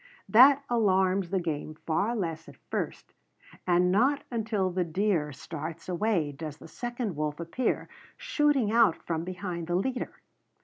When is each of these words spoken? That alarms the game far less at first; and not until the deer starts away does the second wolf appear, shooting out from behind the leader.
That 0.27 0.63
alarms 0.67 1.29
the 1.29 1.39
game 1.39 1.75
far 1.75 2.15
less 2.15 2.49
at 2.49 2.57
first; 2.71 3.13
and 3.67 3.91
not 3.91 4.23
until 4.31 4.71
the 4.71 4.83
deer 4.83 5.31
starts 5.31 5.87
away 5.87 6.31
does 6.31 6.57
the 6.57 6.67
second 6.67 7.15
wolf 7.15 7.39
appear, 7.39 7.87
shooting 8.17 8.71
out 8.71 8.95
from 9.05 9.23
behind 9.23 9.67
the 9.67 9.75
leader. 9.75 10.19